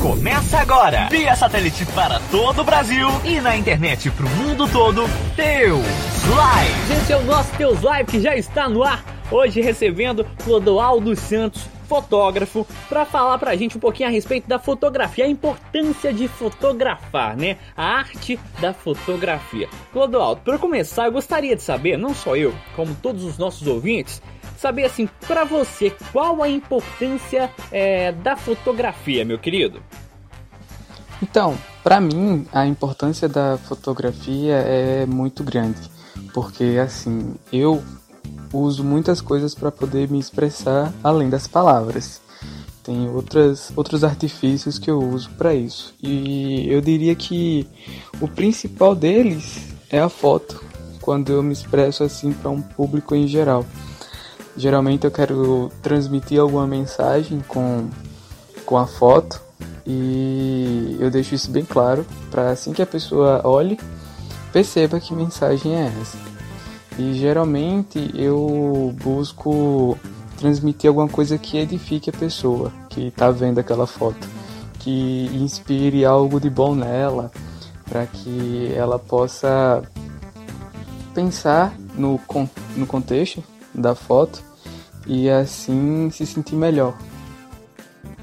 [0.00, 5.04] Começa agora, via satélite para todo o Brasil e na internet para o mundo todo,
[5.34, 5.84] Teus
[6.28, 6.86] Live.
[6.88, 9.04] Gente, é o nosso Teus Live que já está no ar.
[9.30, 15.24] Hoje recebendo Clodoaldo Santos, fotógrafo, para falar pra gente um pouquinho a respeito da fotografia,
[15.24, 17.56] a importância de fotografar, né?
[17.76, 19.68] A arte da fotografia.
[19.92, 24.22] Clodoaldo, para começar, eu gostaria de saber, não só eu, como todos os nossos ouvintes,
[24.62, 29.82] saber assim, para você, qual a importância é, da fotografia, meu querido?
[31.20, 35.80] Então, para mim, a importância da fotografia é muito grande,
[36.32, 37.82] porque assim, eu
[38.52, 42.20] uso muitas coisas para poder me expressar além das palavras.
[42.84, 45.94] Tem outras, outros artifícios que eu uso para isso.
[46.02, 47.66] E eu diria que
[48.20, 50.62] o principal deles é a foto,
[51.00, 53.64] quando eu me expresso assim para um público em geral.
[54.56, 57.88] Geralmente eu quero transmitir alguma mensagem com,
[58.66, 59.40] com a foto
[59.86, 63.78] e eu deixo isso bem claro para assim que a pessoa olhe,
[64.52, 66.18] perceba que mensagem é essa.
[66.98, 69.98] E geralmente eu busco
[70.36, 74.28] transmitir alguma coisa que edifique a pessoa que está vendo aquela foto,
[74.78, 77.30] que inspire algo de bom nela,
[77.88, 79.82] para que ela possa
[81.14, 82.20] pensar no,
[82.76, 83.42] no contexto
[83.74, 84.42] da foto
[85.06, 86.96] e assim se sentir melhor.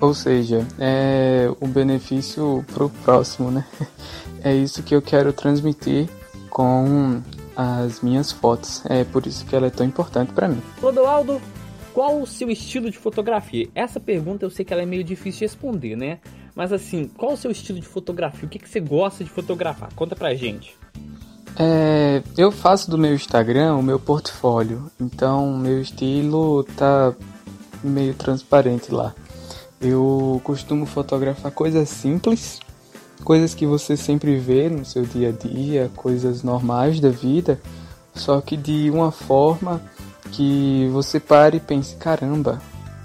[0.01, 3.65] Ou seja, é o benefício pro próximo, né?
[4.41, 6.07] É isso que eu quero transmitir
[6.49, 7.21] com
[7.57, 8.81] as minhas fotos.
[8.85, 10.61] É por isso que ela é tão importante para mim.
[10.79, 11.41] Clodoaldo,
[11.93, 13.67] qual o seu estilo de fotografia?
[13.75, 16.19] Essa pergunta eu sei que ela é meio difícil de responder, né?
[16.55, 18.45] Mas assim, qual o seu estilo de fotografia?
[18.45, 19.93] O que, que você gosta de fotografar?
[19.93, 20.77] Conta pra gente.
[21.61, 27.13] É, eu faço do meu Instagram o meu portfólio, então meu estilo tá
[27.83, 29.13] meio transparente lá.
[29.81, 32.61] Eu costumo fotografar coisas simples,
[33.25, 37.59] coisas que você sempre vê no seu dia a dia, coisas normais da vida,
[38.15, 39.81] só que de uma forma
[40.31, 42.61] que você pare e pense: caramba,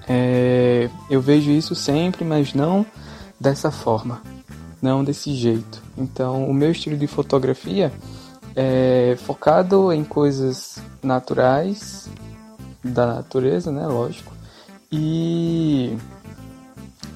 [0.08, 2.86] é, eu vejo isso sempre, mas não
[3.40, 4.22] dessa forma,
[4.80, 5.82] não desse jeito.
[5.98, 7.92] Então, o meu estilo de fotografia
[8.56, 12.08] é focado em coisas naturais
[12.82, 13.86] da natureza, né?
[13.86, 14.32] Lógico.
[14.90, 15.96] E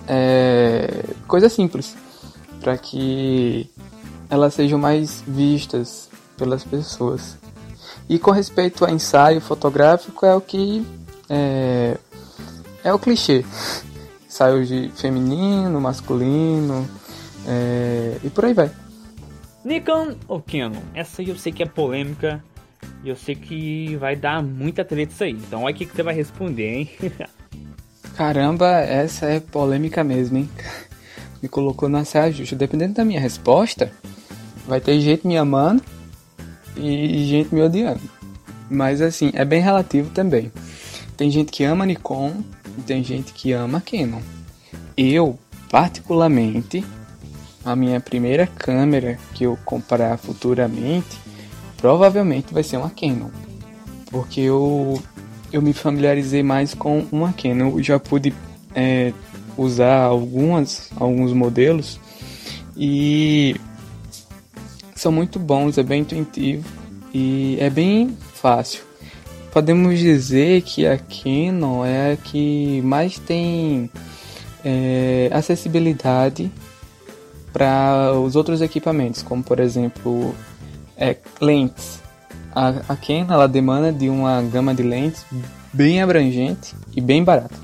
[0.07, 1.97] é, coisas simples
[2.61, 3.71] para que
[4.29, 7.37] elas sejam mais vistas pelas pessoas.
[8.09, 10.85] E com respeito a ensaio fotográfico é o que
[11.29, 11.99] é,
[12.83, 13.45] é o clichê.
[14.27, 16.89] Ensaio de feminino, masculino
[17.47, 18.71] é, e por aí vai.
[19.69, 20.81] Nikon ou Canon?
[20.95, 22.43] Essa eu sei que é polêmica
[23.05, 25.33] e eu sei que vai dar muita treta isso aí.
[25.33, 26.91] Então olha o que você vai responder, hein?
[28.17, 30.49] Caramba, essa é polêmica mesmo, hein?
[31.43, 32.57] Me colocou na saia justa.
[32.57, 33.93] Dependendo da minha resposta,
[34.67, 35.83] vai ter gente me amando
[36.75, 38.01] e gente me odiando.
[38.71, 40.51] Mas assim, é bem relativo também.
[41.17, 42.43] Tem gente que ama Nikon
[42.79, 44.23] e tem gente que ama Canon.
[44.97, 45.39] Eu,
[45.71, 46.85] particularmente,
[47.69, 51.19] a minha primeira câmera que eu comprar futuramente
[51.77, 53.29] provavelmente vai ser uma Canon.
[54.11, 55.01] Porque eu,
[55.53, 57.77] eu me familiarizei mais com uma Canon.
[57.77, 58.35] Eu já pude
[58.75, 59.13] é,
[59.57, 62.01] usar algumas, alguns modelos
[62.75, 63.55] e
[64.95, 66.67] são muito bons, é bem intuitivo
[67.13, 68.83] e é bem fácil.
[69.53, 73.91] Podemos dizer que a Canon é a que mais tem
[74.65, 76.51] é, acessibilidade
[77.53, 80.35] para os outros equipamentos, como por exemplo
[80.97, 82.01] é, lentes.
[82.55, 85.25] A, a ela demanda de uma gama de lentes
[85.73, 87.55] bem abrangente e bem barata.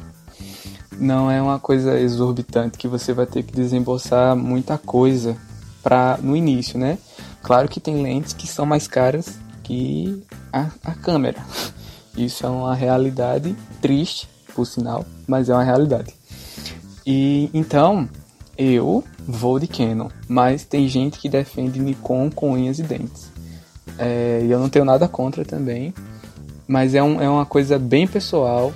[0.99, 5.37] Não é uma coisa exorbitante que você vai ter que desembolsar muita coisa
[5.83, 6.99] para no início, né?
[7.43, 10.23] Claro que tem lentes que são mais caras que
[10.53, 11.45] a, a câmera.
[12.17, 16.15] Isso é uma realidade triste, por sinal, mas é uma realidade.
[17.05, 18.09] E então
[18.57, 23.31] eu vou de Canon, mas tem gente que defende Nikon com unhas e dentes.
[23.99, 25.95] É, e eu não tenho nada contra também,
[26.67, 28.73] mas é, um, é uma coisa bem pessoal.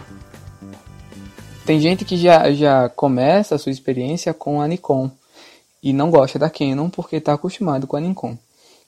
[1.65, 5.11] Tem gente que já, já começa a sua experiência com a Nikon
[5.83, 8.37] e não gosta da Canon porque está acostumado com a Nikon.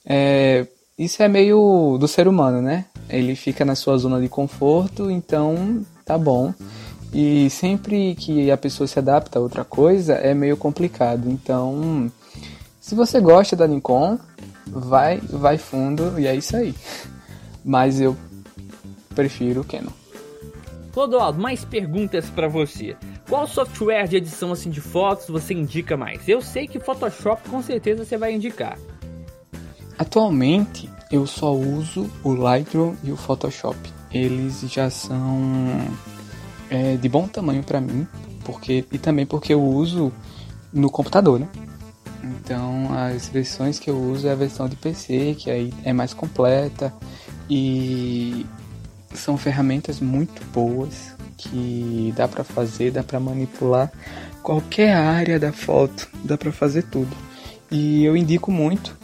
[0.04, 0.66] É,
[0.98, 2.86] isso é meio do ser humano, né?
[3.08, 6.54] Ele fica na sua zona de conforto, então tá bom.
[7.12, 11.28] E sempre que a pessoa se adapta a outra coisa é meio complicado.
[11.28, 12.10] Então,
[12.80, 14.18] se você gosta da Nikon,
[14.66, 16.74] vai, vai fundo e é isso aí.
[17.64, 18.16] Mas eu
[19.14, 19.90] prefiro o Canon.
[20.92, 22.96] Clodoaldo, mais perguntas para você.
[23.28, 26.28] Qual software de edição assim de fotos você indica mais?
[26.28, 28.76] Eu sei que Photoshop com certeza você vai indicar.
[29.98, 33.78] Atualmente eu só uso o Lightroom e o Photoshop.
[34.12, 35.38] Eles já são
[36.70, 38.06] é, de bom tamanho para mim,
[38.44, 40.12] porque e também porque eu uso
[40.72, 41.48] no computador, né?
[42.22, 46.14] Então as versões que eu uso é a versão de PC, que aí é mais
[46.14, 46.92] completa
[47.48, 48.46] e
[49.14, 53.90] são ferramentas muito boas que dá para fazer, dá para manipular
[54.42, 57.14] qualquer área da foto, dá para fazer tudo.
[57.70, 58.96] E eu indico muito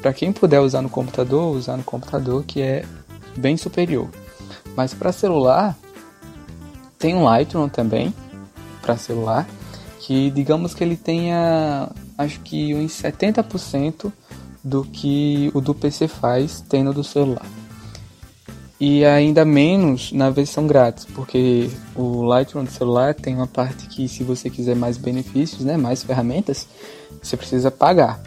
[0.00, 2.84] para quem puder usar no computador, usar no computador que é
[3.36, 4.08] bem superior.
[4.76, 5.76] Mas para celular
[7.00, 8.14] tem um Lightroom também
[8.80, 9.48] para celular
[9.98, 14.12] que digamos que ele tenha acho que uns 70%
[14.62, 17.46] do que o do PC faz tem no do celular
[18.80, 24.08] e ainda menos na versão grátis, porque o Lightroom do celular tem uma parte que
[24.08, 26.66] se você quiser mais benefícios, né, mais ferramentas,
[27.22, 28.18] você precisa pagar.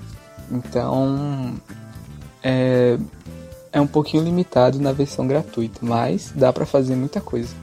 [0.52, 1.56] Então
[2.44, 3.00] é,
[3.72, 7.56] é um pouquinho limitado na versão gratuita, mas dá para fazer muita coisa.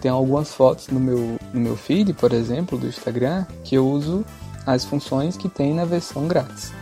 [0.00, 4.24] Tem algumas fotos no meu, no meu feed, por exemplo, do Instagram, que eu uso
[4.66, 6.72] as funções que tem na versão grátis.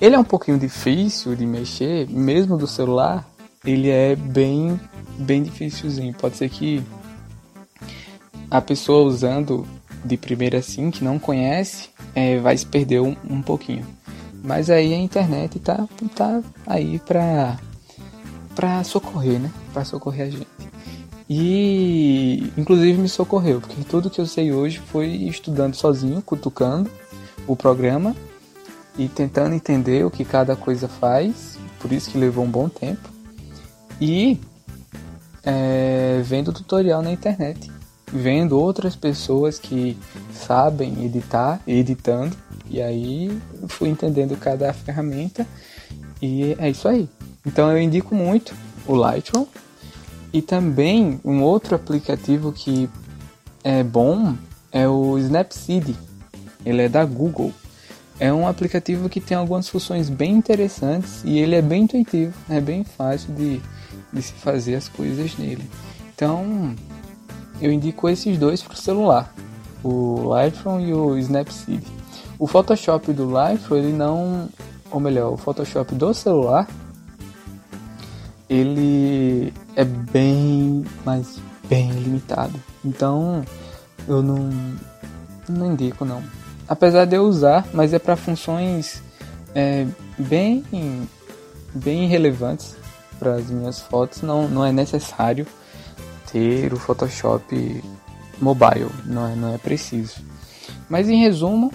[0.00, 3.28] Ele é um pouquinho difícil de mexer, mesmo do celular,
[3.64, 4.78] ele é bem,
[5.18, 6.12] bem difícilzinho.
[6.14, 6.82] Pode ser que
[8.50, 9.66] a pessoa usando
[10.04, 13.86] de primeira assim, que não conhece, é, vai se perder um, um, pouquinho.
[14.42, 17.58] Mas aí a internet tá, tá aí pra,
[18.54, 19.50] pra socorrer, né?
[19.72, 20.46] Pra socorrer a gente.
[21.28, 26.90] E inclusive me socorreu, porque tudo que eu sei hoje foi estudando sozinho, cutucando
[27.46, 28.14] o programa
[28.98, 31.58] e tentando entender o que cada coisa faz.
[31.78, 33.08] Por isso que levou um bom tempo
[34.00, 34.40] e
[35.42, 37.70] é, vendo tutorial na internet,
[38.12, 39.96] vendo outras pessoas que
[40.32, 42.36] sabem editar, editando,
[42.68, 43.38] e aí
[43.68, 45.46] fui entendendo cada ferramenta
[46.20, 47.08] e é isso aí.
[47.46, 48.54] Então eu indico muito
[48.86, 49.46] o Lightroom
[50.34, 52.90] e também um outro aplicativo que
[53.62, 54.36] é bom
[54.70, 55.96] é o Snapseed.
[56.66, 57.52] Ele é da Google.
[58.20, 62.60] É um aplicativo que tem algumas funções bem interessantes e ele é bem intuitivo, é
[62.60, 63.60] bem fácil de
[64.14, 65.68] de se fazer as coisas nele.
[66.14, 66.74] Então,
[67.60, 69.34] eu indico esses dois para o celular,
[69.82, 71.84] o Lightroom e o Snapseed.
[72.38, 74.48] O Photoshop do Lightroom, ele não,
[74.90, 76.68] ou melhor, o Photoshop do celular,
[78.48, 82.60] ele é bem, mas bem limitado.
[82.84, 83.44] Então,
[84.06, 84.50] eu não,
[85.48, 86.22] não indico não.
[86.68, 89.02] Apesar de eu usar, mas é para funções
[89.54, 89.86] é,
[90.18, 90.64] bem,
[91.74, 92.76] bem relevantes
[93.18, 95.46] para as minhas fotos não, não é necessário
[96.30, 97.82] ter o Photoshop
[98.40, 100.16] mobile, não é, não é preciso.
[100.88, 101.72] Mas em resumo,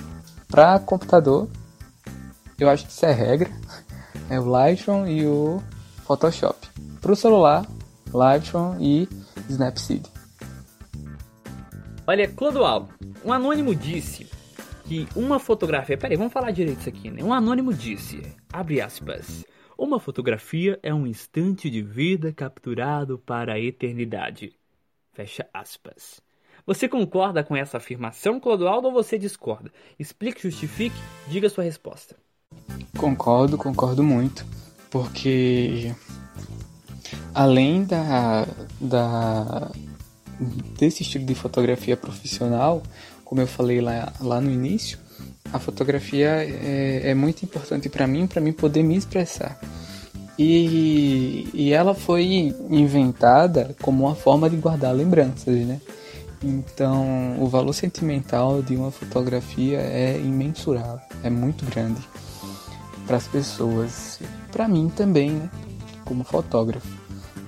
[0.48, 1.48] para computador,
[2.60, 3.50] eu acho que isso é regra,
[4.30, 5.64] é o Lightroom e o
[6.06, 6.59] Photoshop.
[7.10, 7.68] Para o celular,
[8.14, 9.10] Lightroom e
[9.50, 10.06] Snapseed.
[12.06, 12.94] Olha, Clodoaldo,
[13.26, 14.30] um anônimo disse
[14.86, 15.98] que uma fotografia.
[15.98, 17.24] Peraí, vamos falar direito isso aqui, né?
[17.24, 18.22] Um anônimo disse,
[18.54, 19.44] abre aspas.
[19.76, 24.54] Uma fotografia é um instante de vida capturado para a eternidade.
[25.12, 26.22] Fecha aspas.
[26.64, 29.72] Você concorda com essa afirmação, Clodoaldo, ou você discorda?
[29.98, 32.16] Explique, justifique, diga sua resposta.
[32.96, 34.46] Concordo, concordo muito,
[34.92, 35.92] porque
[37.40, 38.46] além da,
[38.82, 39.72] da
[40.78, 42.84] desse estilo de fotografia profissional,
[43.24, 45.00] como eu falei lá, lá no início,
[45.54, 49.58] a fotografia é, é muito importante para mim, para mim poder me expressar.
[50.38, 55.80] E, e ela foi inventada como uma forma de guardar lembranças, né?
[56.44, 62.02] Então, o valor sentimental de uma fotografia é imensurável, é muito grande
[63.08, 64.20] para as pessoas,
[64.52, 65.50] para mim também, né?
[66.04, 66.99] Como fotógrafo.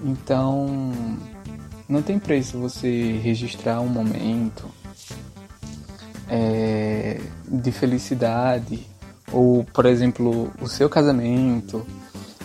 [0.04, 0.92] Então,
[1.88, 4.70] não tem preço você registrar um momento,
[6.30, 8.88] é, de felicidade,
[9.32, 11.86] ou por exemplo, o seu casamento,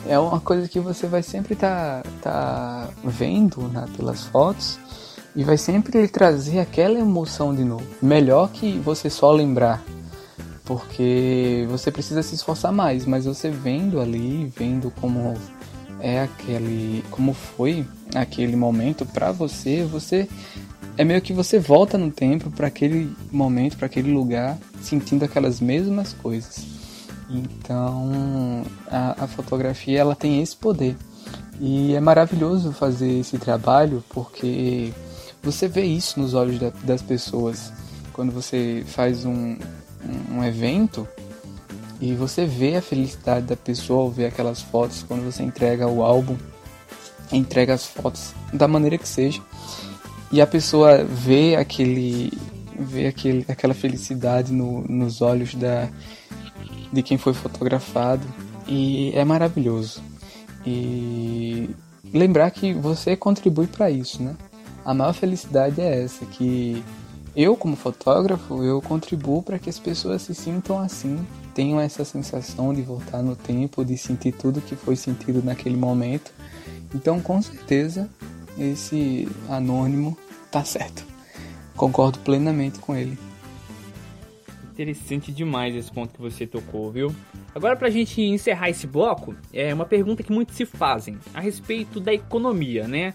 [0.09, 4.79] é uma coisa que você vai sempre estar tá, tá vendo né, pelas fotos
[5.35, 7.87] e vai sempre lhe trazer aquela emoção de novo.
[8.01, 9.83] Melhor que você só lembrar,
[10.65, 15.35] porque você precisa se esforçar mais, mas você vendo ali, vendo como
[16.01, 20.29] é aquele, como foi aquele momento para você, você
[20.97, 25.61] é meio que você volta no tempo para aquele momento, para aquele lugar, sentindo aquelas
[25.61, 26.65] mesmas coisas.
[27.29, 30.97] Então, a, a, fotografia ela tem esse poder.
[31.61, 34.93] E é maravilhoso fazer esse trabalho porque
[35.43, 37.73] você vê isso nos olhos da, das pessoas.
[38.13, 39.57] Quando você faz um,
[40.31, 41.07] um, evento
[42.01, 46.03] e você vê a felicidade da pessoa ao ver aquelas fotos, quando você entrega o
[46.03, 46.37] álbum,
[47.33, 49.41] entrega as fotos da maneira que seja,
[50.31, 52.33] e a pessoa vê aquele
[52.79, 55.89] vê aquele, aquela felicidade no, nos olhos da,
[56.93, 58.27] de quem foi fotografado
[58.67, 60.03] e é maravilhoso.
[60.67, 61.71] E
[62.13, 64.37] lembrar que você contribui para isso, né?
[64.85, 66.83] A maior felicidade é essa, que
[67.35, 71.25] eu como fotógrafo, eu contribuo para que as pessoas se sintam assim,
[71.57, 76.31] tenham essa sensação de voltar no tempo, de sentir tudo que foi sentido naquele momento.
[76.95, 78.11] Então, com certeza,
[78.59, 80.19] esse anônimo
[80.53, 81.03] tá certo.
[81.75, 83.19] Concordo plenamente com ele.
[84.71, 87.11] Interessante demais esse ponto que você tocou, viu?
[87.55, 91.99] Agora, pra gente encerrar esse bloco, é uma pergunta que muitos se fazem a respeito
[91.99, 93.15] da economia, né?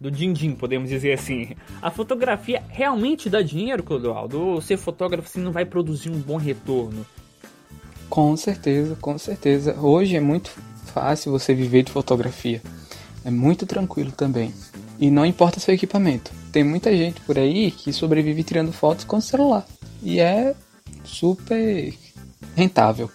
[0.00, 1.56] Do din-din, podemos dizer assim.
[1.80, 4.40] A fotografia realmente dá dinheiro, Clodoaldo?
[4.40, 7.04] Ou ser fotógrafo assim, não vai produzir um bom retorno?
[8.12, 9.74] Com certeza, com certeza.
[9.80, 10.50] Hoje é muito
[10.84, 12.60] fácil você viver de fotografia.
[13.24, 14.52] É muito tranquilo também.
[15.00, 16.30] E não importa seu equipamento.
[16.52, 19.66] Tem muita gente por aí que sobrevive tirando fotos com celular.
[20.02, 20.54] E é
[21.02, 21.94] super
[22.54, 23.10] rentável.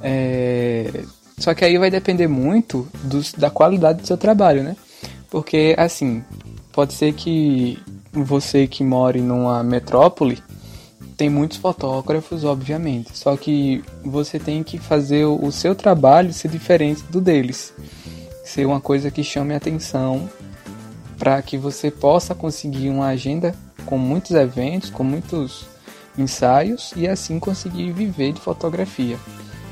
[0.00, 0.92] É...
[1.38, 4.76] Só que aí vai depender muito dos, da qualidade do seu trabalho, né?
[5.28, 6.22] Porque, assim,
[6.72, 7.80] pode ser que
[8.12, 10.40] você que mora numa metrópole
[11.16, 13.16] tem muitos fotógrafos, obviamente.
[13.16, 17.72] Só que você tem que fazer o seu trabalho ser diferente do deles.
[18.44, 20.28] Ser uma coisa que chame atenção
[21.18, 23.54] para que você possa conseguir uma agenda
[23.86, 25.66] com muitos eventos, com muitos
[26.18, 29.18] ensaios e assim conseguir viver de fotografia.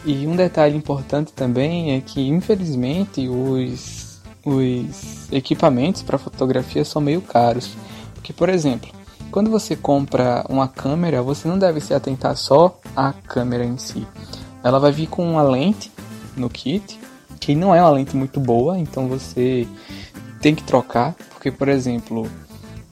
[0.04, 7.20] E um detalhe importante também é que, infelizmente, os, os equipamentos para fotografia são meio
[7.20, 7.74] caros.
[8.14, 8.90] Porque, por exemplo,
[9.34, 14.06] quando você compra uma câmera, você não deve se atentar só à câmera em si.
[14.62, 15.90] Ela vai vir com uma lente
[16.36, 17.00] no kit,
[17.40, 19.66] que não é uma lente muito boa, então você
[20.40, 21.16] tem que trocar.
[21.30, 22.30] Porque, por exemplo,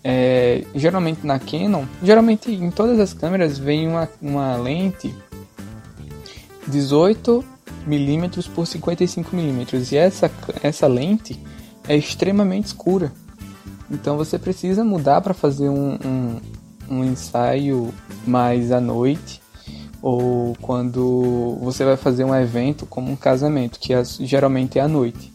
[0.02, 5.14] é, geralmente na Canon, geralmente em todas as câmeras vem uma, uma lente
[6.66, 7.44] 18
[7.86, 10.28] milímetros por 55 milímetros e essa,
[10.60, 11.40] essa lente
[11.86, 13.12] é extremamente escura.
[13.92, 16.40] Então você precisa mudar para fazer um, um,
[16.88, 17.92] um ensaio
[18.26, 19.42] mais à noite
[20.00, 24.88] ou quando você vai fazer um evento como um casamento, que é, geralmente é à
[24.88, 25.32] noite.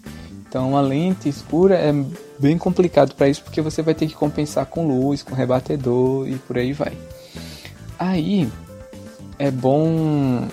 [0.47, 1.93] Então a lente escura é
[2.39, 6.35] bem complicado para isso porque você vai ter que compensar com luz, com rebatedor e
[6.35, 6.97] por aí vai.
[7.97, 8.49] Aí
[9.37, 10.47] é bom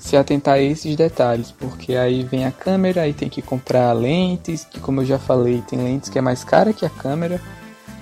[0.00, 4.64] se atentar a esses detalhes, porque aí vem a câmera, aí tem que comprar lentes,
[4.64, 7.40] que como eu já falei, tem lentes que é mais cara que a câmera.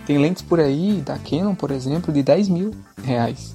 [0.07, 2.71] Tem lentes por aí, da Canon, por exemplo, de 10 mil
[3.03, 3.55] reais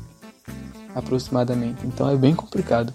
[0.93, 1.88] aproximadamente.
[1.88, 2.93] Então é bem complicado.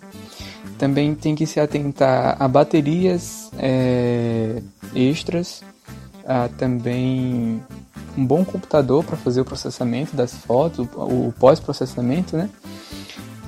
[0.76, 4.62] Também tem que se atentar a baterias é,
[4.94, 5.62] extras,
[6.24, 7.60] a também
[8.16, 12.48] um bom computador para fazer o processamento das fotos, o pós-processamento, né?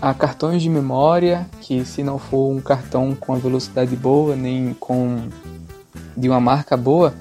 [0.00, 4.75] A cartões de memória, que se não for um cartão com a velocidade boa, nem
[4.75, 5.28] com
[6.16, 7.14] de uma marca boa,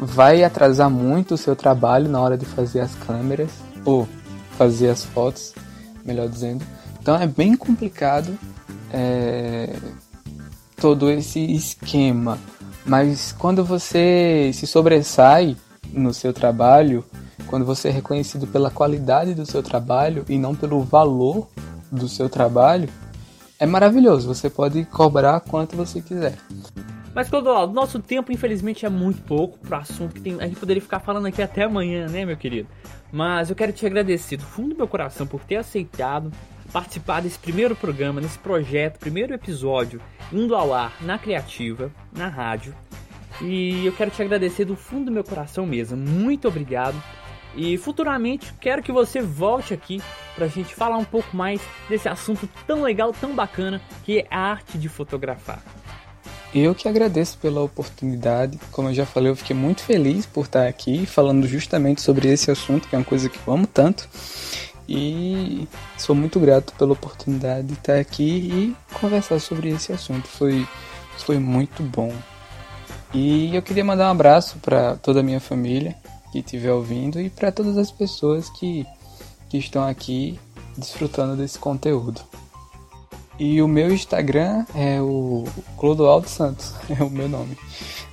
[0.00, 3.50] vai atrasar muito o seu trabalho na hora de fazer as câmeras
[3.84, 4.08] ou
[4.56, 5.52] fazer as fotos,
[6.04, 6.64] melhor dizendo.
[7.00, 8.38] Então é bem complicado
[8.92, 9.74] é,
[10.76, 12.38] todo esse esquema.
[12.84, 15.56] Mas quando você se sobressai
[15.92, 17.04] no seu trabalho,
[17.46, 21.48] quando você é reconhecido pela qualidade do seu trabalho e não pelo valor
[21.90, 22.88] do seu trabalho,
[23.58, 24.26] é maravilhoso.
[24.28, 26.36] Você pode cobrar quanto você quiser.
[27.14, 30.40] Mas, Clodoaldo, nosso tempo, infelizmente, é muito pouco para assunto que tem...
[30.40, 32.68] a gente poderia ficar falando aqui até amanhã, né, meu querido?
[33.12, 36.30] Mas eu quero te agradecer do fundo do meu coração por ter aceitado
[36.72, 40.00] participar desse primeiro programa, nesse projeto, primeiro episódio,
[40.32, 42.74] indo ao ar na Criativa, na rádio.
[43.42, 45.96] E eu quero te agradecer do fundo do meu coração mesmo.
[45.96, 47.00] Muito obrigado.
[47.54, 50.00] E futuramente quero que você volte aqui
[50.34, 54.26] para a gente falar um pouco mais desse assunto tão legal, tão bacana que é
[54.30, 55.62] a arte de fotografar.
[56.54, 58.58] Eu que agradeço pela oportunidade.
[58.72, 62.50] Como eu já falei, eu fiquei muito feliz por estar aqui falando justamente sobre esse
[62.50, 64.08] assunto, que é uma coisa que eu amo tanto.
[64.88, 70.26] E sou muito grato pela oportunidade de estar aqui e conversar sobre esse assunto.
[70.26, 70.66] Foi,
[71.18, 72.12] foi muito bom.
[73.14, 75.96] E eu queria mandar um abraço para toda a minha família
[76.30, 78.86] que estiver ouvindo e para todas as pessoas que,
[79.48, 80.38] que estão aqui
[80.76, 82.20] desfrutando desse conteúdo.
[83.38, 85.44] E o meu Instagram é o
[85.78, 87.56] Clodoaldo Santos, é o meu nome.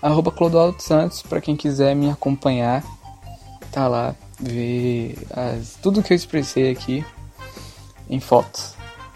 [0.01, 2.83] Arroba Clodoaldo Santos, para quem quiser me acompanhar,
[3.71, 7.05] tá lá ver as, tudo que eu expressei aqui
[8.09, 8.73] em fotos.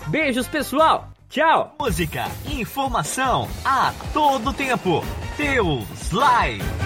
[0.07, 1.07] Beijos, pessoal!
[1.29, 1.75] Tchau!
[1.79, 5.01] Música, informação a todo tempo.
[5.37, 6.80] Teus Live.